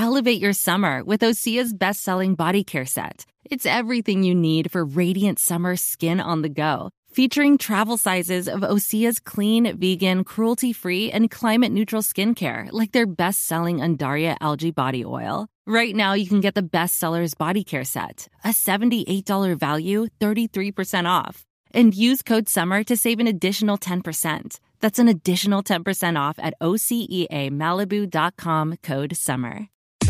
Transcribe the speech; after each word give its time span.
Elevate 0.00 0.40
your 0.40 0.54
summer 0.54 1.04
with 1.04 1.20
Osea's 1.20 1.74
best 1.74 2.00
selling 2.00 2.34
body 2.34 2.64
care 2.64 2.86
set. 2.86 3.26
It's 3.44 3.66
everything 3.66 4.22
you 4.22 4.34
need 4.34 4.72
for 4.72 4.82
radiant 4.82 5.38
summer 5.38 5.76
skin 5.76 6.20
on 6.20 6.40
the 6.40 6.48
go. 6.48 6.88
Featuring 7.12 7.58
travel 7.58 7.98
sizes 7.98 8.48
of 8.48 8.62
Osea's 8.62 9.20
clean, 9.20 9.76
vegan, 9.76 10.24
cruelty 10.24 10.72
free, 10.72 11.12
and 11.12 11.30
climate 11.30 11.70
neutral 11.70 12.00
skincare, 12.00 12.70
like 12.72 12.92
their 12.92 13.04
best 13.04 13.44
selling 13.44 13.80
Undaria 13.80 14.38
algae 14.40 14.70
body 14.70 15.04
oil. 15.04 15.48
Right 15.66 15.94
now, 15.94 16.14
you 16.14 16.26
can 16.26 16.40
get 16.40 16.54
the 16.54 16.62
bestsellers 16.62 17.36
body 17.36 17.62
care 17.62 17.84
set, 17.84 18.26
a 18.42 18.54
$78 18.54 19.58
value, 19.58 20.06
33% 20.18 21.06
off. 21.06 21.44
And 21.74 21.94
use 21.94 22.22
code 22.22 22.48
SUMMER 22.48 22.84
to 22.84 22.96
save 22.96 23.20
an 23.20 23.26
additional 23.26 23.76
10%. 23.76 24.60
That's 24.80 24.98
an 24.98 25.08
additional 25.08 25.62
10% 25.62 26.18
off 26.18 26.38
at 26.38 26.54
OCEAMalibu.com 26.62 28.76
code 28.82 29.14
SUMMER. 29.14 29.68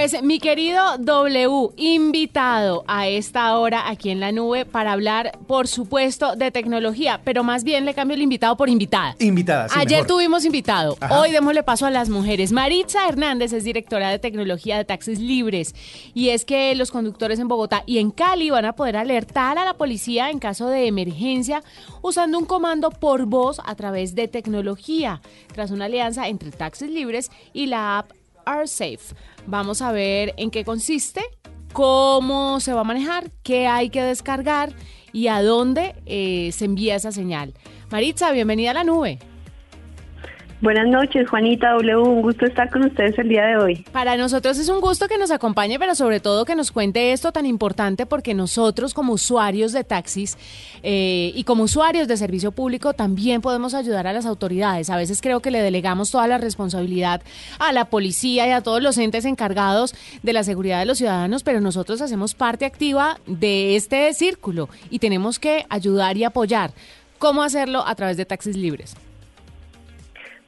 Pues 0.00 0.22
mi 0.22 0.38
querido 0.38 0.96
W, 0.96 1.74
invitado 1.76 2.84
a 2.86 3.06
esta 3.06 3.58
hora 3.58 3.90
aquí 3.90 4.08
en 4.08 4.18
la 4.18 4.32
nube 4.32 4.64
para 4.64 4.92
hablar, 4.92 5.38
por 5.46 5.68
supuesto, 5.68 6.36
de 6.36 6.50
tecnología, 6.50 7.20
pero 7.22 7.44
más 7.44 7.64
bien 7.64 7.84
le 7.84 7.92
cambio 7.92 8.14
el 8.14 8.22
invitado 8.22 8.56
por 8.56 8.70
invitada. 8.70 9.14
Invitada, 9.18 9.68
sí, 9.68 9.74
Ayer 9.78 9.98
mejor. 9.98 10.06
tuvimos 10.06 10.46
invitado, 10.46 10.96
Ajá. 11.02 11.20
hoy 11.20 11.32
démosle 11.32 11.62
paso 11.64 11.84
a 11.84 11.90
las 11.90 12.08
mujeres. 12.08 12.50
Maritza 12.50 13.06
Hernández 13.06 13.52
es 13.52 13.62
directora 13.62 14.08
de 14.08 14.18
tecnología 14.18 14.78
de 14.78 14.86
taxis 14.86 15.18
libres 15.18 15.74
y 16.14 16.30
es 16.30 16.46
que 16.46 16.74
los 16.76 16.90
conductores 16.90 17.38
en 17.38 17.48
Bogotá 17.48 17.82
y 17.84 17.98
en 17.98 18.10
Cali 18.10 18.48
van 18.48 18.64
a 18.64 18.72
poder 18.72 18.96
alertar 18.96 19.58
a 19.58 19.66
la 19.66 19.74
policía 19.74 20.30
en 20.30 20.38
caso 20.38 20.68
de 20.68 20.86
emergencia 20.86 21.62
usando 22.00 22.38
un 22.38 22.46
comando 22.46 22.88
por 22.88 23.26
voz 23.26 23.60
a 23.66 23.74
través 23.74 24.14
de 24.14 24.28
tecnología, 24.28 25.20
tras 25.52 25.70
una 25.70 25.84
alianza 25.84 26.26
entre 26.26 26.52
taxis 26.52 26.88
libres 26.88 27.30
y 27.52 27.66
la 27.66 27.98
app 27.98 28.12
AirSafe. 28.46 29.14
Vamos 29.46 29.82
a 29.82 29.92
ver 29.92 30.34
en 30.36 30.50
qué 30.50 30.64
consiste, 30.64 31.22
cómo 31.72 32.60
se 32.60 32.72
va 32.72 32.80
a 32.80 32.84
manejar, 32.84 33.30
qué 33.42 33.66
hay 33.66 33.90
que 33.90 34.02
descargar 34.02 34.74
y 35.12 35.28
a 35.28 35.42
dónde 35.42 35.94
eh, 36.06 36.50
se 36.52 36.64
envía 36.64 36.96
esa 36.96 37.12
señal. 37.12 37.54
Maritza, 37.90 38.30
bienvenida 38.32 38.70
a 38.70 38.74
la 38.74 38.84
nube. 38.84 39.18
Buenas 40.62 40.88
noches, 40.88 41.26
Juanita 41.26 41.70
W. 41.70 41.96
Un 41.96 42.20
gusto 42.20 42.44
estar 42.44 42.68
con 42.68 42.84
ustedes 42.84 43.18
el 43.18 43.30
día 43.30 43.46
de 43.46 43.56
hoy. 43.56 43.76
Para 43.92 44.18
nosotros 44.18 44.58
es 44.58 44.68
un 44.68 44.82
gusto 44.82 45.08
que 45.08 45.16
nos 45.16 45.30
acompañe, 45.30 45.78
pero 45.78 45.94
sobre 45.94 46.20
todo 46.20 46.44
que 46.44 46.54
nos 46.54 46.70
cuente 46.70 47.12
esto 47.12 47.32
tan 47.32 47.46
importante 47.46 48.04
porque 48.04 48.34
nosotros 48.34 48.92
como 48.92 49.14
usuarios 49.14 49.72
de 49.72 49.84
taxis 49.84 50.36
eh, 50.82 51.32
y 51.34 51.44
como 51.44 51.62
usuarios 51.62 52.08
de 52.08 52.18
servicio 52.18 52.52
público 52.52 52.92
también 52.92 53.40
podemos 53.40 53.72
ayudar 53.72 54.06
a 54.06 54.12
las 54.12 54.26
autoridades. 54.26 54.90
A 54.90 54.98
veces 54.98 55.22
creo 55.22 55.40
que 55.40 55.50
le 55.50 55.62
delegamos 55.62 56.10
toda 56.10 56.26
la 56.26 56.36
responsabilidad 56.36 57.22
a 57.58 57.72
la 57.72 57.86
policía 57.86 58.46
y 58.46 58.50
a 58.50 58.60
todos 58.60 58.82
los 58.82 58.98
entes 58.98 59.24
encargados 59.24 59.94
de 60.22 60.34
la 60.34 60.44
seguridad 60.44 60.78
de 60.80 60.84
los 60.84 60.98
ciudadanos, 60.98 61.42
pero 61.42 61.62
nosotros 61.62 62.02
hacemos 62.02 62.34
parte 62.34 62.66
activa 62.66 63.18
de 63.26 63.76
este 63.76 64.12
círculo 64.12 64.68
y 64.90 64.98
tenemos 64.98 65.38
que 65.38 65.64
ayudar 65.70 66.18
y 66.18 66.24
apoyar. 66.24 66.72
¿Cómo 67.18 67.42
hacerlo? 67.42 67.82
A 67.86 67.94
través 67.94 68.18
de 68.18 68.26
taxis 68.26 68.56
libres. 68.56 68.94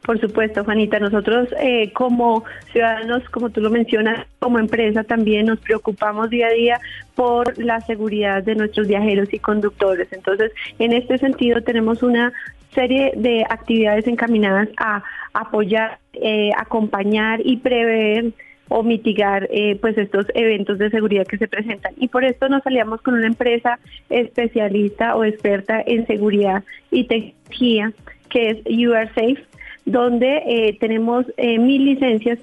Por 0.05 0.21
supuesto, 0.21 0.65
Juanita, 0.65 0.99
nosotros 0.99 1.49
eh, 1.61 1.93
como 1.93 2.45
ciudadanos, 2.73 3.23
como 3.31 3.51
tú 3.51 3.61
lo 3.61 3.71
mencionas, 3.71 4.27
como 4.41 4.59
empresa 4.59 5.05
también 5.05 5.47
nos 5.47 5.61
preocupamos 5.61 6.29
día 6.29 6.49
a 6.49 6.53
día 6.53 6.81
por 7.15 7.57
la 7.57 7.81
seguridad 7.83 8.43
de 8.43 8.57
nuestros 8.57 8.89
viajeros 8.89 9.33
y 9.33 9.39
conductores. 9.39 10.09
Entonces, 10.13 10.51
en 10.81 10.93
este 10.93 11.19
sentido, 11.19 11.63
tenemos 11.63 12.03
una 12.03 12.33
serie 12.75 13.13
de 13.15 13.45
actividades 13.49 14.09
encaminadas 14.09 14.69
a 14.77 15.05
apoyar, 15.35 15.99
eh, 16.15 16.51
acompañar 16.57 17.41
y 17.45 17.59
prever 17.59 18.33
o 18.69 18.83
mitigar 18.83 19.49
eh, 19.53 19.77
pues 19.81 19.97
estos 19.99 20.27
eventos 20.35 20.79
de 20.79 20.91
seguridad 20.91 21.27
que 21.27 21.37
se 21.37 21.47
presentan 21.47 21.93
y 21.99 22.09
por 22.09 22.25
esto 22.25 22.49
nos 22.49 22.67
aliamos 22.67 23.03
con 23.03 23.15
una 23.15 23.27
empresa 23.27 23.79
especialista 24.09 25.15
o 25.15 25.25
experta 25.25 25.83
en 25.85 26.07
seguridad 26.07 26.65
y 26.91 27.05
tecnología 27.05 27.93
que 28.31 28.49
es 28.51 28.59
URSafe 28.65 29.45
donde 29.85 30.43
eh, 30.47 30.77
tenemos 30.81 31.27
eh, 31.37 31.59
mil 31.59 31.85
licencias 31.85 32.39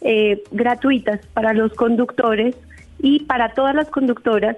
eh, 0.00 0.42
gratuitas 0.52 1.20
para 1.34 1.52
los 1.52 1.72
conductores 1.74 2.54
y 3.00 3.20
para 3.24 3.54
todas 3.54 3.74
las 3.74 3.88
conductoras 3.88 4.56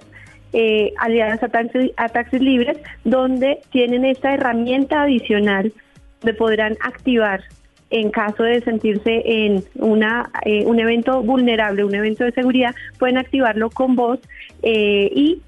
eh, 0.52 0.92
aliadas 0.98 1.42
a, 1.42 1.48
taxi- 1.48 1.92
a 1.96 2.08
taxis 2.08 2.40
libres, 2.40 2.78
donde 3.04 3.60
tienen 3.70 4.04
esta 4.04 4.34
herramienta 4.34 5.02
adicional 5.02 5.72
donde 6.20 6.34
podrán 6.34 6.76
activar 6.80 7.42
en 7.90 8.10
caso 8.10 8.42
de 8.42 8.60
sentirse 8.60 9.22
en 9.24 9.64
una, 9.76 10.30
eh, 10.44 10.64
un 10.66 10.78
evento 10.78 11.22
vulnerable, 11.22 11.84
un 11.84 11.94
evento 11.94 12.24
de 12.24 12.32
seguridad, 12.32 12.74
pueden 12.98 13.16
activarlo 13.16 13.70
con 13.70 13.96
voz 13.96 14.20
eh, 14.62 15.10
y 15.14 15.40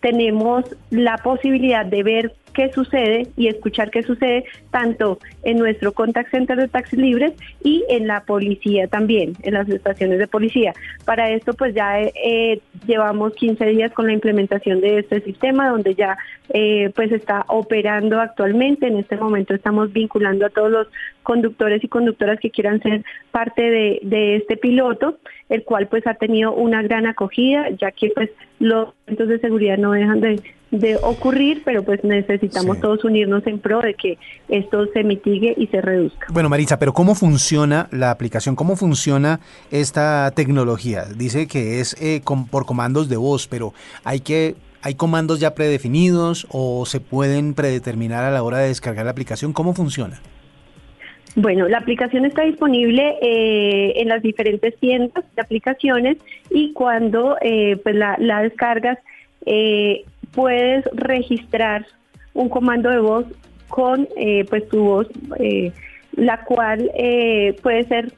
tenemos 0.00 0.64
la 0.90 1.16
posibilidad 1.18 1.86
de 1.86 2.02
ver 2.02 2.34
qué 2.52 2.72
sucede 2.72 3.28
y 3.36 3.48
escuchar 3.48 3.90
qué 3.90 4.02
sucede 4.02 4.44
tanto 4.70 5.18
en 5.42 5.58
nuestro 5.58 5.92
contact 5.92 6.30
center 6.30 6.56
de 6.56 6.68
taxis 6.68 6.98
libres 6.98 7.32
y 7.62 7.84
en 7.88 8.06
la 8.06 8.24
policía 8.24 8.86
también, 8.88 9.34
en 9.42 9.54
las 9.54 9.68
estaciones 9.68 10.18
de 10.18 10.26
policía. 10.26 10.72
Para 11.04 11.30
esto 11.30 11.54
pues 11.54 11.74
ya 11.74 12.00
eh, 12.00 12.60
llevamos 12.86 13.34
15 13.34 13.64
días 13.66 13.92
con 13.92 14.06
la 14.06 14.12
implementación 14.12 14.80
de 14.80 14.98
este 14.98 15.20
sistema 15.20 15.68
donde 15.68 15.94
ya 15.94 16.16
eh, 16.50 16.90
pues 16.94 17.12
está 17.12 17.44
operando 17.48 18.20
actualmente. 18.20 18.86
En 18.86 18.98
este 18.98 19.16
momento 19.16 19.54
estamos 19.54 19.92
vinculando 19.92 20.46
a 20.46 20.50
todos 20.50 20.70
los 20.70 20.86
conductores 21.22 21.82
y 21.82 21.88
conductoras 21.88 22.38
que 22.40 22.50
quieran 22.50 22.80
ser 22.82 23.04
parte 23.30 23.62
de, 23.62 24.00
de 24.02 24.36
este 24.36 24.56
piloto, 24.56 25.18
el 25.48 25.64
cual 25.64 25.88
pues 25.88 26.06
ha 26.06 26.14
tenido 26.14 26.52
una 26.52 26.82
gran 26.82 27.06
acogida, 27.06 27.70
ya 27.70 27.90
que 27.92 28.10
pues 28.10 28.30
los 28.58 28.90
eventos 29.06 29.28
de 29.28 29.38
seguridad 29.38 29.78
no 29.78 29.92
dejan 29.92 30.20
de, 30.20 30.40
de 30.72 30.96
ocurrir, 30.96 31.62
pero 31.64 31.84
pues 31.84 32.02
necesitamos 32.02 32.76
Sí. 32.76 32.82
todos 32.82 33.04
unirnos 33.04 33.46
en 33.46 33.58
pro 33.58 33.80
de 33.80 33.92
que 33.94 34.18
esto 34.48 34.86
se 34.92 35.04
mitigue 35.04 35.54
y 35.56 35.66
se 35.66 35.82
reduzca. 35.82 36.26
Bueno, 36.32 36.48
Maritza, 36.48 36.78
pero 36.78 36.94
¿cómo 36.94 37.14
funciona 37.14 37.88
la 37.92 38.10
aplicación? 38.10 38.56
¿Cómo 38.56 38.74
funciona 38.74 39.38
esta 39.70 40.32
tecnología? 40.34 41.04
Dice 41.14 41.46
que 41.46 41.80
es 41.80 41.94
eh, 42.02 42.22
por 42.50 42.64
comandos 42.64 43.10
de 43.10 43.18
voz, 43.18 43.46
pero 43.46 43.74
hay 44.02 44.20
que 44.20 44.56
hay 44.84 44.94
comandos 44.94 45.38
ya 45.38 45.54
predefinidos 45.54 46.46
o 46.50 46.86
se 46.86 46.98
pueden 46.98 47.54
predeterminar 47.54 48.24
a 48.24 48.30
la 48.32 48.42
hora 48.42 48.58
de 48.58 48.68
descargar 48.68 49.04
la 49.04 49.12
aplicación. 49.12 49.52
¿Cómo 49.52 49.74
funciona? 49.74 50.20
Bueno, 51.36 51.68
la 51.68 51.78
aplicación 51.78 52.24
está 52.24 52.42
disponible 52.42 53.16
eh, 53.22 53.92
en 53.96 54.08
las 54.08 54.22
diferentes 54.22 54.76
tiendas 54.80 55.24
de 55.36 55.42
aplicaciones 55.42 56.16
y 56.50 56.72
cuando 56.72 57.36
eh, 57.42 57.76
pues 57.82 57.94
la, 57.94 58.16
la 58.18 58.42
descargas 58.42 58.98
eh, 59.46 60.04
puedes 60.34 60.84
registrar 60.92 61.86
un 62.34 62.48
comando 62.48 62.90
de 62.90 62.98
voz 62.98 63.26
con 63.68 64.08
eh, 64.16 64.44
pues 64.48 64.68
tu 64.68 64.82
voz, 64.84 65.06
eh, 65.38 65.72
la 66.16 66.44
cual 66.44 66.90
eh, 66.94 67.56
puede 67.62 67.84
ser 67.84 68.12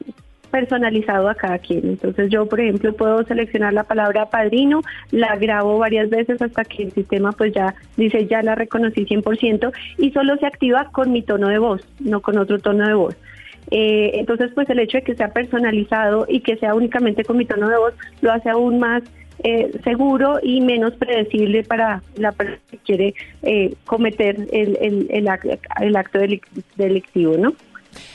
personalizado 0.55 1.27
a 1.27 1.35
cada 1.35 1.59
quien. 1.59 1.81
Entonces 1.83 2.29
yo, 2.29 2.45
por 2.45 2.61
ejemplo, 2.61 2.93
puedo 2.93 3.23
seleccionar 3.25 3.73
la 3.73 3.83
palabra 3.83 4.29
padrino, 4.29 4.81
la 5.11 5.35
grabo 5.35 5.77
varias 5.77 6.09
veces 6.09 6.41
hasta 6.41 6.63
que 6.63 6.83
el 6.83 6.91
sistema 6.93 7.33
pues 7.33 7.53
ya 7.53 7.75
dice 7.97 8.25
ya 8.27 8.41
la 8.41 8.55
reconocí 8.55 9.05
100% 9.05 9.73
y 9.97 10.11
solo 10.11 10.37
se 10.37 10.45
activa 10.45 10.85
con 10.93 11.11
mi 11.11 11.23
tono 11.23 11.49
de 11.49 11.57
voz, 11.57 11.81
no 11.99 12.21
con 12.21 12.37
otro 12.37 12.59
tono 12.59 12.87
de 12.87 12.93
voz. 12.93 13.17
Eh, 13.71 14.11
entonces 14.13 14.51
pues 14.55 14.69
el 14.69 14.79
hecho 14.79 14.99
de 14.99 15.03
que 15.03 15.15
sea 15.15 15.33
personalizado 15.33 16.25
y 16.29 16.39
que 16.39 16.55
sea 16.55 16.73
únicamente 16.73 17.25
con 17.25 17.35
mi 17.37 17.45
tono 17.45 17.67
de 17.67 17.77
voz 17.77 17.93
lo 18.21 18.31
hace 18.31 18.49
aún 18.49 18.79
más 18.79 19.03
eh, 19.43 19.71
seguro 19.83 20.39
y 20.41 20.61
menos 20.61 20.93
predecible 20.95 21.63
para 21.63 22.01
la 22.15 22.31
persona 22.31 22.59
que 22.71 22.77
quiere 22.77 23.13
eh, 23.43 23.75
cometer 23.85 24.47
el, 24.51 24.77
el, 24.81 25.07
el, 25.09 25.25
ac- 25.27 25.59
el 25.81 25.95
acto 25.95 26.19
delic- 26.19 26.47
delictivo, 26.75 27.37
¿no? 27.37 27.53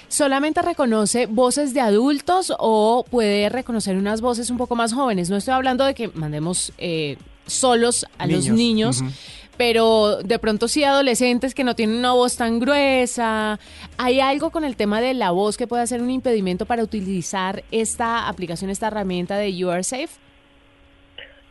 ¿Solamente 0.08 0.60
reconoce 0.60 1.26
voces 1.26 1.72
de 1.72 1.80
adultos 1.80 2.52
o 2.58 3.04
puede 3.10 3.48
reconocer 3.48 3.96
unas 3.96 4.20
voces 4.20 4.50
un 4.50 4.56
poco 4.56 4.74
más 4.74 4.92
jóvenes? 4.92 5.30
No 5.30 5.36
estoy 5.36 5.54
hablando 5.54 5.84
de 5.84 5.94
que 5.94 6.08
mandemos 6.08 6.72
eh, 6.78 7.16
solos 7.46 8.06
a 8.18 8.26
los 8.26 8.48
Niños. 8.48 9.02
pero 9.56 10.16
de 10.22 10.38
pronto 10.38 10.68
sí 10.68 10.84
adolescentes 10.84 11.54
que 11.54 11.64
no 11.64 11.76
tienen 11.76 11.96
una 11.96 12.12
voz 12.12 12.36
tan 12.36 12.58
gruesa. 12.60 13.60
¿Hay 13.98 14.18
algo 14.20 14.50
con 14.50 14.64
el 14.64 14.74
tema 14.74 15.00
de 15.02 15.12
la 15.14 15.32
voz 15.32 15.56
que 15.58 15.66
puede 15.66 15.86
ser 15.86 16.00
un 16.00 16.10
impedimento 16.10 16.64
para 16.66 16.82
utilizar 16.82 17.62
esta 17.70 18.26
aplicación, 18.26 18.70
esta 18.70 18.86
herramienta 18.86 19.36
de 19.36 19.54
You 19.54 19.68
Are 19.70 19.84
Safe? 19.84 20.08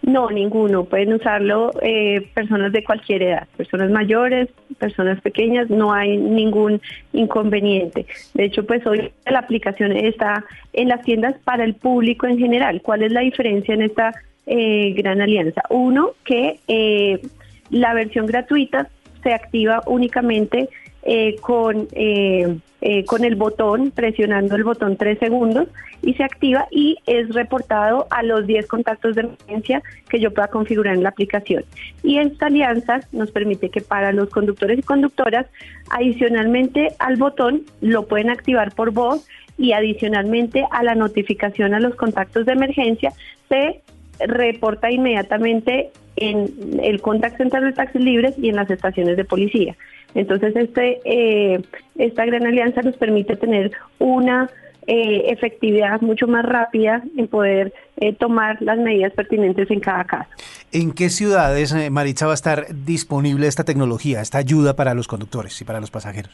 No, 0.09 0.29
ninguno. 0.29 0.85
Pueden 0.85 1.13
usarlo 1.13 1.71
eh, 1.81 2.27
personas 2.33 2.71
de 2.71 2.83
cualquier 2.83 3.23
edad, 3.23 3.47
personas 3.57 3.91
mayores, 3.91 4.50
personas 4.77 5.21
pequeñas, 5.21 5.69
no 5.69 5.94
hay 5.94 6.17
ningún 6.17 6.81
inconveniente. 7.13 8.06
De 8.33 8.45
hecho, 8.45 8.65
pues 8.65 8.85
hoy 8.88 9.11
la 9.25 9.39
aplicación 9.39 9.91
está 9.91 10.45
en 10.73 10.89
las 10.89 11.01
tiendas 11.03 11.35
para 11.44 11.63
el 11.63 11.75
público 11.75 12.27
en 12.27 12.38
general. 12.38 12.81
¿Cuál 12.81 13.03
es 13.03 13.11
la 13.11 13.21
diferencia 13.21 13.73
en 13.73 13.83
esta 13.83 14.13
eh, 14.51 14.94
gran 14.97 15.21
alianza. 15.21 15.61
Uno, 15.69 16.13
que 16.25 16.59
eh, 16.67 17.21
la 17.69 17.94
versión 17.94 18.25
gratuita 18.25 18.89
se 19.21 19.31
activa 19.31 19.83
únicamente 19.85 20.69
eh, 21.04 21.38
con, 21.42 21.88
eh, 21.94 22.60
eh, 22.81 23.06
con 23.06 23.24
el 23.24 23.36
botón, 23.36 23.92
presionando 23.92 24.56
el 24.56 24.63
botón 24.63 24.98
tres 24.98 25.18
segundos 25.19 25.68
y 26.01 26.13
se 26.13 26.24
activa 26.24 26.68
y 26.72 26.98
es 27.06 27.30
reportado 27.34 28.07
a 28.10 28.24
los 28.24 28.46
10 28.48 28.68
contactos 28.68 29.16
de 29.16 29.22
emergencia 29.22 29.81
que 30.10 30.19
yo 30.19 30.34
pueda 30.34 30.50
configurar 30.50 30.96
en 30.96 31.04
la 31.04 31.10
aplicación. 31.10 31.63
Y 32.04 32.19
esta 32.19 32.48
alianza 32.48 33.01
nos 33.12 33.31
permite 33.31 33.69
que 33.69 33.81
para 33.81 34.12
los 34.12 34.30
conductores 34.30 34.80
y 34.80 34.84
conductoras, 34.84 35.46
adicionalmente 35.90 36.90
al 37.00 37.18
botón, 37.18 37.63
lo 37.81 38.07
pueden 38.07 38.30
activar 38.30 38.74
por 38.74 38.92
voz 38.92 39.28
y 39.57 39.74
adicionalmente 39.74 40.66
a 40.72 40.84
la 40.84 40.95
notificación 40.95 41.74
a 41.74 41.80
los 41.80 41.95
contactos 41.95 42.45
de 42.45 42.54
emergencia, 42.54 43.12
se 43.50 43.81
reporta 44.19 44.92
inmediatamente 44.92 45.92
en 46.16 46.80
el 46.81 47.02
contact 47.02 47.38
center 47.38 47.63
de 47.63 47.74
taxis 47.74 48.02
libres 48.02 48.36
y 48.38 48.50
en 48.50 48.56
las 48.56 48.69
estaciones 48.69 49.18
de 49.18 49.25
policía. 49.25 49.75
Entonces, 50.15 50.56
este, 50.56 51.00
eh, 51.06 51.61
esta 51.97 52.25
gran 52.25 52.45
alianza 52.45 52.81
nos 52.81 52.97
permite 52.97 53.35
tener 53.35 53.71
una 54.00 54.50
eh, 54.88 55.25
efectividad 55.27 56.01
mucho 56.01 56.27
más 56.27 56.44
rápida 56.44 57.03
en 57.15 57.27
poder 57.27 57.73
eh, 57.97 58.13
tomar 58.13 58.59
las 58.61 58.79
medidas 58.79 59.13
pertinentes 59.13 59.69
en 59.69 59.79
cada 59.79 60.03
caso. 60.06 60.29
¿En 60.71 60.91
qué 60.94 61.09
ciudades, 61.09 61.75
Maritza, 61.91 62.25
va 62.25 62.31
a 62.31 62.35
estar 62.35 62.65
disponible 62.73 63.47
esta 63.47 63.63
tecnología, 63.63 64.21
esta 64.21 64.39
ayuda 64.39 64.75
para 64.75 64.94
los 64.94 65.07
conductores 65.07 65.59
y 65.61 65.65
para 65.65 65.79
los 65.79 65.91
pasajeros? 65.91 66.31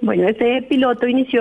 Bueno, 0.00 0.28
este 0.28 0.62
piloto 0.62 1.06
inició 1.06 1.40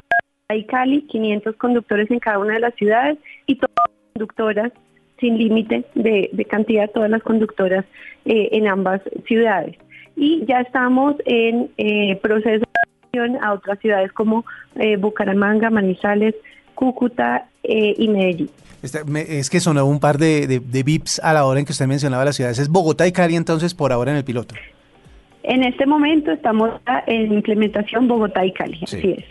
en 0.50 0.64
Cali, 0.64 1.04
500 1.04 1.56
conductores 1.56 2.12
en 2.12 2.20
cada 2.20 2.40
una 2.40 2.56
de 2.56 2.60
las 2.60 2.76
ciudades 2.76 3.18
y 3.48 3.56
todas 3.56 3.74
las 3.78 4.14
conductoras 4.14 4.72
sin 5.20 5.38
límite 5.38 5.86
de, 5.96 6.30
de, 6.34 6.46
cantidad, 6.46 6.90
todas 6.92 7.10
las 7.10 7.24
conductoras 7.24 7.86
en 8.26 8.68
ambas 8.68 9.02
ciudades 9.26 9.78
y 10.16 10.46
ya 10.46 10.62
estamos 10.62 11.16
en 11.26 11.72
eh, 11.78 12.20
proceso 12.22 12.66
de 13.12 13.38
a 13.42 13.54
otras 13.54 13.78
ciudades 13.80 14.12
como 14.12 14.44
eh, 14.76 14.98
Bucaramanga, 14.98 15.70
Manizales, 15.70 16.34
Cúcuta 16.74 17.48
eh, 17.62 17.94
y 17.96 18.08
Medellín. 18.08 18.50
es 18.82 19.50
que 19.50 19.60
sonó 19.60 19.86
un 19.86 20.00
par 20.00 20.18
de, 20.18 20.48
de, 20.48 20.84
VIPs 20.84 21.20
a 21.20 21.34
la 21.34 21.46
hora 21.46 21.60
en 21.60 21.66
que 21.66 21.74
usted 21.74 21.86
mencionaba 21.86 22.26
las 22.26 22.36
ciudades. 22.36 22.58
¿Es 22.58 22.70
Bogotá 22.70 23.06
y 23.06 23.12
Cali 23.12 23.36
entonces 23.36 23.76
por 23.76 23.92
ahora 23.92 24.12
en 24.12 24.18
el 24.18 24.24
piloto? 24.24 24.56
En 25.44 25.64
este 25.64 25.86
momento 25.86 26.32
estamos 26.32 26.72
en 27.06 27.34
implementación 27.34 28.08
Bogotá 28.08 28.46
y 28.46 28.54
Cali, 28.54 28.80
así 28.82 29.16
es. 29.18 29.26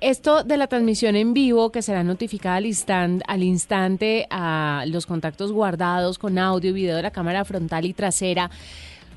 Esto 0.00 0.44
de 0.44 0.56
la 0.56 0.66
transmisión 0.66 1.16
en 1.16 1.32
vivo 1.32 1.72
que 1.72 1.80
será 1.80 2.04
notificada 2.04 2.56
al, 2.56 3.22
al 3.26 3.42
instante 3.42 4.26
a 4.30 4.84
los 4.86 5.06
contactos 5.06 5.52
guardados 5.52 6.18
con 6.18 6.38
audio 6.38 6.70
y 6.70 6.74
video 6.74 6.96
de 6.96 7.02
la 7.02 7.12
cámara 7.12 7.44
frontal 7.44 7.84
y 7.84 7.94
trasera, 7.94 8.50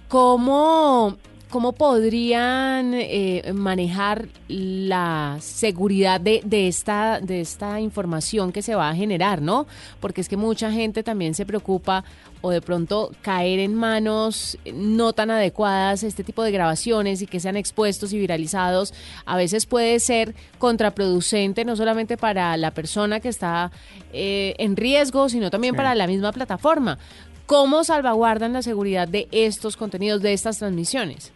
¿Cómo, 0.07 1.17
cómo 1.49 1.71
podrían 1.73 2.93
eh, 2.93 3.51
manejar 3.53 4.27
la 4.47 5.37
seguridad 5.39 6.21
de, 6.21 6.41
de, 6.43 6.67
esta, 6.67 7.19
de 7.19 7.41
esta 7.41 7.79
información 7.79 8.51
que 8.51 8.61
se 8.61 8.75
va 8.75 8.89
a 8.89 8.95
generar, 8.95 9.41
¿no? 9.41 9.65
Porque 9.99 10.21
es 10.21 10.29
que 10.29 10.37
mucha 10.37 10.71
gente 10.71 11.01
también 11.01 11.33
se 11.33 11.45
preocupa 11.45 12.03
o 12.41 12.51
de 12.51 12.61
pronto 12.61 13.11
caer 13.23 13.57
en 13.57 13.73
manos 13.73 14.59
no 14.71 15.13
tan 15.13 15.31
adecuadas 15.31 16.03
este 16.03 16.23
tipo 16.23 16.43
de 16.43 16.51
grabaciones 16.51 17.23
y 17.23 17.25
que 17.25 17.39
sean 17.39 17.57
expuestos 17.57 18.13
y 18.13 18.19
viralizados, 18.19 18.93
a 19.25 19.35
veces 19.35 19.65
puede 19.65 19.99
ser 19.99 20.35
contraproducente 20.59 21.65
no 21.65 21.75
solamente 21.75 22.17
para 22.17 22.55
la 22.57 22.69
persona 22.69 23.19
que 23.19 23.29
está 23.29 23.71
eh, 24.13 24.53
en 24.59 24.75
riesgo, 24.75 25.27
sino 25.27 25.49
también 25.49 25.75
para 25.75 25.95
la 25.95 26.05
misma 26.05 26.31
plataforma. 26.31 26.99
¿Cómo 27.45 27.83
salvaguardan 27.83 28.53
la 28.53 28.61
seguridad 28.61 29.07
de 29.07 29.27
estos 29.31 29.77
contenidos, 29.77 30.21
de 30.21 30.33
estas 30.33 30.59
transmisiones? 30.59 31.31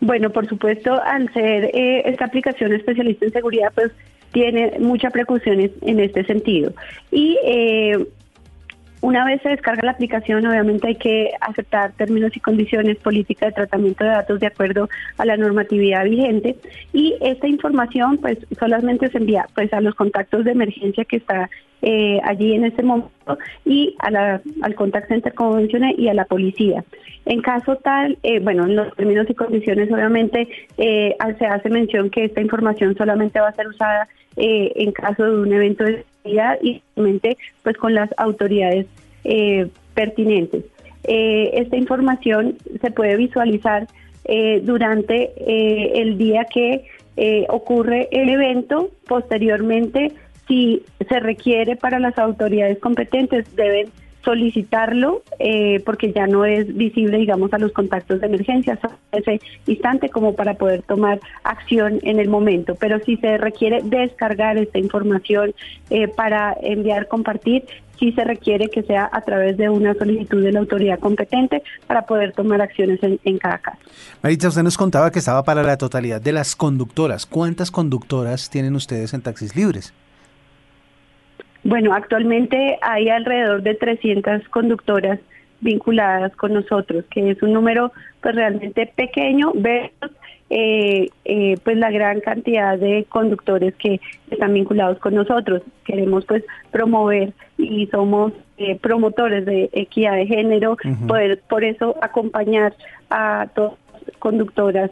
Bueno, 0.00 0.30
por 0.30 0.48
supuesto, 0.48 1.00
al 1.02 1.32
ser 1.32 1.64
eh, 1.74 2.02
esta 2.06 2.26
aplicación 2.26 2.72
especialista 2.72 3.26
en 3.26 3.32
seguridad, 3.32 3.72
pues 3.74 3.92
tiene 4.32 4.78
muchas 4.78 5.12
precauciones 5.12 5.70
en 5.82 6.00
este 6.00 6.24
sentido. 6.24 6.72
Y 7.10 7.38
eh, 7.44 8.06
una 9.00 9.24
vez 9.24 9.40
se 9.42 9.50
descarga 9.50 9.82
la 9.84 9.92
aplicación, 9.92 10.44
obviamente 10.46 10.88
hay 10.88 10.94
que 10.96 11.30
aceptar 11.40 11.92
términos 11.92 12.36
y 12.36 12.40
condiciones, 12.40 12.96
política 12.98 13.46
de 13.46 13.52
tratamiento 13.52 14.02
de 14.02 14.10
datos 14.10 14.40
de 14.40 14.48
acuerdo 14.48 14.88
a 15.18 15.24
la 15.24 15.36
normatividad 15.36 16.04
vigente 16.04 16.56
y 16.92 17.16
esta 17.20 17.46
información 17.46 18.18
pues 18.18 18.38
solamente 18.58 19.08
se 19.08 19.18
envía 19.18 19.46
pues 19.54 19.72
a 19.72 19.80
los 19.80 19.94
contactos 19.94 20.44
de 20.44 20.52
emergencia 20.52 21.04
que 21.04 21.18
está 21.18 21.48
eh, 21.80 22.18
allí 22.24 22.54
en 22.54 22.64
ese 22.64 22.82
momento 22.82 23.38
y 23.64 23.94
al 24.00 24.74
contact 24.74 25.06
center 25.08 25.32
como 25.32 25.54
mencioné 25.54 25.94
y 25.96 26.08
a 26.08 26.14
la 26.14 26.24
policía. 26.24 26.84
En 27.24 27.40
caso 27.40 27.76
tal, 27.76 28.18
eh, 28.24 28.40
bueno, 28.40 28.64
en 28.64 28.74
los 28.74 28.96
términos 28.96 29.30
y 29.30 29.34
condiciones 29.34 29.92
obviamente 29.92 30.48
eh, 30.76 31.16
se 31.38 31.46
hace 31.46 31.68
mención 31.70 32.10
que 32.10 32.24
esta 32.24 32.40
información 32.40 32.96
solamente 32.96 33.38
va 33.38 33.48
a 33.48 33.54
ser 33.54 33.68
usada 33.68 34.08
en 34.40 34.92
caso 34.92 35.24
de 35.24 35.40
un 35.40 35.52
evento 35.52 35.82
de 35.82 36.04
y 36.62 36.82
pues 37.62 37.76
con 37.76 37.94
las 37.94 38.10
autoridades 38.16 38.86
eh, 39.24 39.68
pertinentes. 39.94 40.64
Eh, 41.04 41.50
esta 41.54 41.76
información 41.76 42.56
se 42.80 42.90
puede 42.90 43.16
visualizar 43.16 43.86
durante 44.62 45.32
el 46.02 46.18
día 46.18 46.44
que 46.44 46.84
ocurre 47.48 48.08
el 48.12 48.28
evento. 48.28 48.90
Posteriormente, 49.06 50.12
si 50.46 50.82
se 51.08 51.18
requiere 51.20 51.76
para 51.76 51.98
las 51.98 52.18
autoridades 52.18 52.78
competentes, 52.78 53.46
deben 53.56 53.88
solicitarlo 54.24 55.22
eh, 55.38 55.82
porque 55.84 56.12
ya 56.12 56.26
no 56.26 56.44
es 56.44 56.76
visible, 56.76 57.18
digamos, 57.18 57.52
a 57.52 57.58
los 57.58 57.72
contactos 57.72 58.20
de 58.20 58.26
emergencia 58.26 58.78
ese 59.12 59.40
instante 59.66 60.08
como 60.08 60.34
para 60.34 60.54
poder 60.54 60.82
tomar 60.82 61.20
acción 61.44 61.98
en 62.02 62.18
el 62.18 62.28
momento. 62.28 62.74
Pero 62.74 62.98
si 63.04 63.16
se 63.16 63.38
requiere 63.38 63.80
descargar 63.82 64.58
esta 64.58 64.78
información 64.78 65.54
eh, 65.90 66.08
para 66.08 66.56
enviar, 66.60 67.08
compartir, 67.08 67.64
sí 67.98 68.12
se 68.12 68.24
requiere 68.24 68.68
que 68.68 68.82
sea 68.82 69.08
a 69.12 69.20
través 69.22 69.56
de 69.56 69.68
una 69.68 69.94
solicitud 69.94 70.42
de 70.42 70.52
la 70.52 70.60
autoridad 70.60 70.98
competente 70.98 71.62
para 71.86 72.02
poder 72.02 72.32
tomar 72.32 72.60
acciones 72.60 73.02
en, 73.02 73.18
en 73.24 73.38
cada 73.38 73.58
caso. 73.58 73.78
Maritza, 74.22 74.48
usted 74.48 74.62
nos 74.62 74.76
contaba 74.76 75.10
que 75.10 75.18
estaba 75.18 75.42
para 75.42 75.62
la 75.62 75.76
totalidad 75.76 76.20
de 76.20 76.32
las 76.32 76.54
conductoras. 76.54 77.26
¿Cuántas 77.26 77.70
conductoras 77.70 78.50
tienen 78.50 78.74
ustedes 78.74 79.14
en 79.14 79.22
taxis 79.22 79.56
libres? 79.56 79.92
Bueno, 81.68 81.92
actualmente 81.92 82.78
hay 82.80 83.10
alrededor 83.10 83.62
de 83.62 83.74
300 83.74 84.48
conductoras 84.48 85.20
vinculadas 85.60 86.34
con 86.34 86.54
nosotros, 86.54 87.04
que 87.10 87.30
es 87.30 87.42
un 87.42 87.52
número 87.52 87.92
pues 88.22 88.34
realmente 88.34 88.90
pequeño 88.96 89.52
versus 89.54 90.10
eh, 90.48 91.10
eh, 91.26 91.58
pues 91.62 91.76
la 91.76 91.90
gran 91.90 92.20
cantidad 92.20 92.78
de 92.78 93.04
conductores 93.10 93.74
que 93.74 94.00
están 94.30 94.54
vinculados 94.54 94.98
con 94.98 95.14
nosotros. 95.14 95.60
Queremos 95.84 96.24
pues 96.24 96.42
promover 96.70 97.34
y 97.58 97.86
somos 97.88 98.32
eh, 98.56 98.78
promotores 98.80 99.44
de 99.44 99.68
equidad 99.74 100.14
de 100.14 100.26
género, 100.26 100.78
poder 101.06 101.42
por 101.50 101.64
eso 101.64 101.96
acompañar 102.00 102.74
a 103.10 103.46
todas 103.54 103.74
las 104.06 104.16
conductoras 104.16 104.90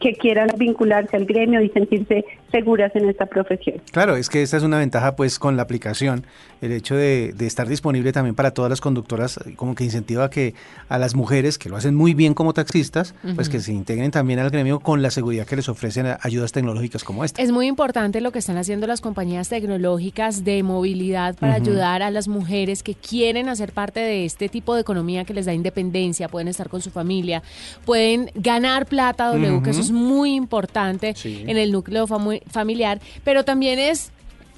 que 0.00 0.14
quieran 0.14 0.48
vincularse 0.56 1.16
al 1.16 1.24
gremio 1.24 1.60
y 1.60 1.70
sentirse 1.70 2.24
seguras 2.50 2.94
en 2.94 3.08
esta 3.08 3.26
profesión. 3.26 3.80
Claro, 3.92 4.16
es 4.16 4.28
que 4.28 4.42
esta 4.42 4.56
es 4.56 4.62
una 4.62 4.78
ventaja 4.78 5.16
pues 5.16 5.38
con 5.38 5.56
la 5.56 5.62
aplicación, 5.62 6.24
el 6.60 6.72
hecho 6.72 6.94
de, 6.94 7.34
estar 7.40 7.68
disponible 7.68 8.12
también 8.12 8.34
para 8.34 8.52
todas 8.52 8.70
las 8.70 8.80
conductoras, 8.80 9.38
como 9.56 9.74
que 9.74 9.84
incentiva 9.84 10.30
que 10.30 10.54
a 10.88 10.98
las 10.98 11.14
mujeres 11.14 11.58
que 11.58 11.68
lo 11.68 11.76
hacen 11.76 11.94
muy 11.94 12.14
bien 12.14 12.34
como 12.34 12.52
taxistas, 12.52 13.14
pues 13.34 13.48
que 13.48 13.60
se 13.60 13.72
integren 13.72 14.10
también 14.10 14.38
al 14.38 14.50
gremio 14.50 14.80
con 14.80 15.02
la 15.02 15.10
seguridad 15.10 15.46
que 15.46 15.56
les 15.56 15.68
ofrecen 15.68 16.06
ayudas 16.20 16.52
tecnológicas 16.52 17.04
como 17.04 17.24
esta. 17.24 17.40
Es 17.40 17.52
muy 17.52 17.66
importante 17.66 18.20
lo 18.20 18.32
que 18.32 18.38
están 18.38 18.56
haciendo 18.58 18.86
las 18.86 19.00
compañías 19.00 19.48
tecnológicas 19.48 20.44
de 20.44 20.62
movilidad 20.62 21.36
para 21.36 21.54
ayudar 21.54 22.02
a 22.02 22.10
las 22.10 22.28
mujeres 22.28 22.82
que 22.82 22.94
quieren 22.94 23.48
hacer 23.48 23.72
parte 23.72 24.00
de 24.00 24.24
este 24.24 24.48
tipo 24.48 24.74
de 24.74 24.80
economía 24.80 25.24
que 25.24 25.34
les 25.34 25.46
da 25.46 25.54
independencia, 25.54 26.28
pueden 26.28 26.48
estar 26.48 26.68
con 26.68 26.82
su 26.82 26.90
familia, 26.90 27.42
pueden 27.84 28.30
ganar 28.34 28.86
plata, 28.86 29.28
W, 29.28 29.62
que 29.62 29.70
eso 29.70 29.85
es 29.86 29.92
muy 29.92 30.34
importante 30.34 31.14
en 31.24 31.56
el 31.56 31.72
núcleo 31.72 32.06
familiar, 32.06 33.00
pero 33.24 33.44
también 33.44 33.78
es 33.78 34.10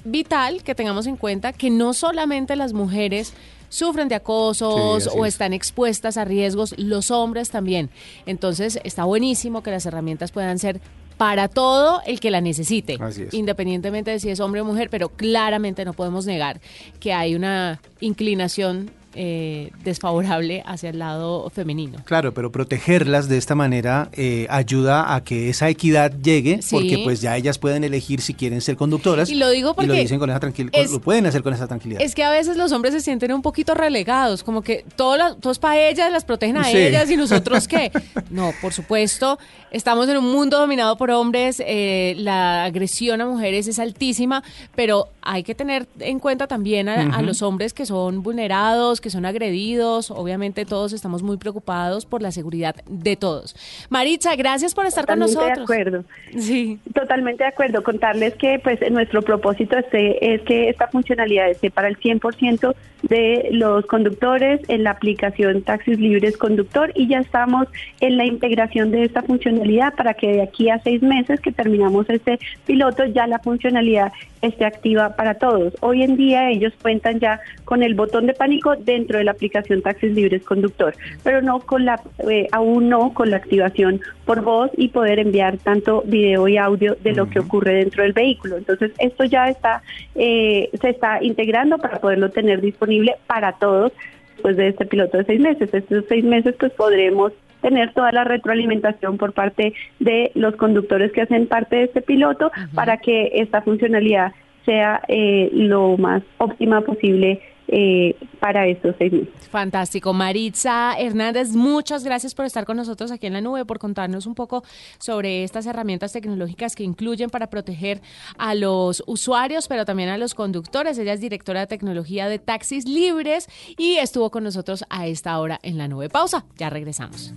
vital 0.03 0.63
que 0.63 0.75
tengamos 0.75 1.07
en 1.07 1.17
cuenta 1.17 1.53
que 1.53 1.69
no 1.69 1.93
solamente 1.93 2.55
las 2.55 2.73
mujeres 2.73 3.33
sufren 3.69 4.07
de 4.07 4.15
acosos 4.15 5.07
o 5.07 5.25
están 5.25 5.53
expuestas 5.53 6.17
a 6.17 6.25
riesgos, 6.25 6.73
los 6.77 7.11
hombres 7.11 7.49
también. 7.49 7.89
Entonces 8.25 8.79
está 8.83 9.03
buenísimo 9.03 9.61
que 9.63 9.71
las 9.71 9.85
herramientas 9.85 10.31
puedan 10.31 10.59
ser 10.59 10.81
para 11.17 11.49
todo 11.49 12.01
el 12.05 12.21
que 12.21 12.31
la 12.31 12.39
necesite, 12.39 12.97
independientemente 13.33 14.09
de 14.09 14.19
si 14.19 14.29
es 14.29 14.39
hombre 14.39 14.61
o 14.61 14.65
mujer, 14.65 14.89
pero 14.89 15.09
claramente 15.09 15.83
no 15.83 15.93
podemos 15.93 16.25
negar 16.25 16.61
que 16.99 17.11
hay 17.11 17.35
una 17.35 17.81
inclinación 17.99 18.89
eh, 19.15 19.71
desfavorable 19.83 20.63
hacia 20.65 20.89
el 20.89 20.99
lado 20.99 21.49
femenino. 21.49 21.99
Claro, 22.05 22.33
pero 22.33 22.51
protegerlas 22.51 23.27
de 23.27 23.37
esta 23.37 23.55
manera 23.55 24.09
eh, 24.13 24.45
ayuda 24.49 25.15
a 25.15 25.23
que 25.23 25.49
esa 25.49 25.69
equidad 25.69 26.11
llegue, 26.21 26.59
porque 26.69 27.01
pues 27.03 27.21
ya 27.21 27.35
ellas 27.35 27.57
pueden 27.57 27.83
elegir 27.83 28.21
si 28.21 28.33
quieren 28.33 28.61
ser 28.61 28.75
conductoras. 28.75 29.29
Y 29.29 29.35
lo 29.35 29.49
digo 29.49 29.73
porque 29.73 29.87
lo 29.87 29.93
dicen 29.93 30.19
con 30.19 30.29
esa 30.29 30.39
tranquilidad, 30.39 30.85
lo 30.89 30.99
pueden 30.99 31.25
hacer 31.25 31.41
con 31.41 31.53
esa 31.53 31.67
tranquilidad. 31.67 32.01
Es 32.01 32.15
que 32.15 32.23
a 32.23 32.29
veces 32.29 32.57
los 32.57 32.71
hombres 32.71 32.93
se 32.93 33.01
sienten 33.01 33.33
un 33.33 33.41
poquito 33.41 33.73
relegados, 33.73 34.43
como 34.43 34.61
que 34.61 34.85
todo, 34.95 35.35
todo 35.37 35.51
es 35.51 35.59
para 35.59 35.89
ellas, 35.89 36.11
las 36.11 36.25
protegen 36.25 36.57
a 36.57 36.69
ellas 36.69 37.09
y 37.09 37.17
nosotros 37.17 37.67
qué. 37.67 37.91
No, 38.29 38.53
por 38.61 38.73
supuesto, 38.73 39.39
estamos 39.71 40.07
en 40.07 40.17
un 40.17 40.31
mundo 40.31 40.59
dominado 40.59 40.97
por 40.97 41.09
hombres, 41.09 41.61
eh, 41.65 42.13
la 42.17 42.65
agresión 42.65 43.21
a 43.21 43.25
mujeres 43.25 43.67
es 43.67 43.79
altísima, 43.79 44.43
pero 44.75 45.07
hay 45.21 45.43
que 45.43 45.55
tener 45.55 45.87
en 45.99 46.19
cuenta 46.19 46.47
también 46.47 46.89
a, 46.89 47.21
los 47.21 47.41
hombres 47.41 47.73
que 47.73 47.85
son 47.85 48.23
vulnerados, 48.23 48.98
que 49.01 49.09
son 49.09 49.25
agredidos. 49.25 50.11
Obviamente 50.11 50.65
todos 50.65 50.93
estamos 50.93 51.23
muy 51.23 51.37
preocupados 51.37 52.05
por 52.05 52.21
la 52.21 52.31
seguridad 52.31 52.75
de 52.87 53.15
todos. 53.15 53.55
Maritza, 53.89 54.35
gracias 54.35 54.73
por 54.73 54.85
estar 54.85 55.05
con 55.05 55.19
nosotros. 55.19 55.57
De 55.57 55.63
acuerdo. 55.63 56.03
Sí. 56.37 56.79
Totalmente 56.93 57.43
de 57.43 57.49
acuerdo. 57.49 57.83
Contarles 57.83 58.35
que 58.35 58.59
pues 58.59 58.79
nuestro 58.91 59.21
propósito 59.21 59.77
este 59.77 60.33
es 60.33 60.41
que 60.41 60.69
esta 60.69 60.87
funcionalidad 60.87 61.49
esté 61.49 61.71
para 61.71 61.87
el 61.87 61.99
100% 61.99 62.75
de 63.03 63.49
los 63.51 63.85
conductores 63.85 64.61
en 64.67 64.83
la 64.83 64.91
aplicación 64.91 65.61
Taxis 65.61 65.99
Libres 65.99 66.37
Conductor 66.37 66.91
y 66.95 67.07
ya 67.07 67.19
estamos 67.19 67.67
en 68.01 68.17
la 68.17 68.25
integración 68.25 68.91
de 68.91 69.05
esta 69.05 69.21
funcionalidad 69.21 69.93
para 69.95 70.13
que 70.13 70.27
de 70.27 70.41
aquí 70.41 70.69
a 70.69 70.79
seis 70.79 71.01
meses 71.01 71.39
que 71.39 71.51
terminamos 71.51 72.09
este 72.09 72.39
piloto 72.65 73.05
ya 73.05 73.27
la 73.27 73.39
funcionalidad 73.39 74.11
esté 74.41 74.65
activa 74.65 75.15
para 75.15 75.35
todos. 75.35 75.73
Hoy 75.81 76.03
en 76.03 76.15
día 76.17 76.49
ellos 76.49 76.73
cuentan 76.81 77.19
ya 77.19 77.39
con 77.65 77.83
el 77.83 77.93
botón 77.93 78.27
de 78.27 78.33
pánico 78.33 78.75
dentro 78.75 79.17
de 79.17 79.23
la 79.23 79.31
aplicación 79.31 79.81
Taxis 79.81 80.13
Libres 80.13 80.43
Conductor, 80.43 80.95
pero 81.23 81.41
no 81.41 81.59
con 81.59 81.85
la 81.85 82.01
eh, 82.29 82.47
aún 82.51 82.89
no 82.89 83.13
con 83.13 83.31
la 83.31 83.37
activación 83.37 84.01
por 84.25 84.41
voz 84.41 84.71
y 84.77 84.89
poder 84.89 85.19
enviar 85.19 85.57
tanto 85.57 86.03
video 86.05 86.47
y 86.47 86.57
audio 86.57 86.95
de 87.01 87.13
lo 87.13 87.29
que 87.29 87.39
ocurre 87.39 87.73
dentro 87.75 88.03
del 88.03 88.13
vehículo. 88.13 88.57
Entonces 88.57 88.91
esto 88.99 89.23
ya 89.25 89.49
está 89.49 89.81
eh, 90.15 90.69
se 90.79 90.89
está 90.89 91.23
integrando 91.23 91.77
para 91.77 91.99
poderlo 91.99 92.29
tener 92.29 92.61
disponible 92.61 93.15
para 93.27 93.53
todos 93.53 93.91
después 94.33 94.57
de 94.57 94.69
este 94.69 94.85
piloto 94.85 95.17
de 95.17 95.25
seis 95.25 95.39
meses. 95.39 95.73
Estos 95.73 96.05
seis 96.07 96.23
meses 96.23 96.55
pues 96.57 96.71
podremos 96.73 97.33
tener 97.61 97.93
toda 97.93 98.11
la 98.11 98.23
retroalimentación 98.23 99.17
por 99.17 99.33
parte 99.33 99.73
de 99.99 100.31
los 100.35 100.55
conductores 100.55 101.11
que 101.11 101.21
hacen 101.21 101.47
parte 101.47 101.77
de 101.77 101.83
este 101.83 102.01
piloto 102.01 102.51
para 102.73 102.97
que 102.97 103.31
esta 103.35 103.61
funcionalidad 103.61 104.33
sea 104.65 105.01
eh, 105.07 105.49
lo 105.53 105.97
más 105.97 106.21
óptima 106.37 106.81
posible 106.81 107.41
eh, 107.71 108.15
para 108.39 108.67
estos 108.67 108.95
seis 108.97 109.11
meses. 109.11 109.29
Fantástico. 109.49 110.13
Maritza 110.13 110.95
Hernández, 110.97 111.49
muchas 111.55 112.03
gracias 112.03 112.33
por 112.33 112.45
estar 112.45 112.65
con 112.65 112.77
nosotros 112.77 113.11
aquí 113.11 113.27
en 113.27 113.33
la 113.33 113.41
nube, 113.41 113.65
por 113.65 113.79
contarnos 113.79 114.25
un 114.25 114.35
poco 114.35 114.63
sobre 114.97 115.43
estas 115.43 115.65
herramientas 115.65 116.13
tecnológicas 116.13 116.75
que 116.75 116.83
incluyen 116.83 117.29
para 117.29 117.49
proteger 117.49 118.01
a 118.37 118.55
los 118.55 119.03
usuarios, 119.07 119.67
pero 119.67 119.85
también 119.85 120.09
a 120.09 120.17
los 120.17 120.33
conductores. 120.33 120.97
Ella 120.97 121.13
es 121.13 121.21
directora 121.21 121.61
de 121.61 121.67
tecnología 121.67 122.27
de 122.27 122.39
Taxis 122.39 122.87
Libres 122.87 123.47
y 123.77 123.97
estuvo 123.97 124.29
con 124.31 124.43
nosotros 124.43 124.85
a 124.89 125.07
esta 125.07 125.39
hora 125.39 125.59
en 125.63 125.77
la 125.77 125.87
nube. 125.87 126.09
Pausa, 126.09 126.45
ya 126.57 126.69
regresamos. 126.69 127.33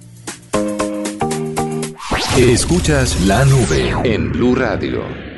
Escuchas 2.38 3.20
la 3.26 3.44
nube 3.44 3.94
en 4.04 4.32
Blue 4.32 4.54
Radio. 4.54 5.31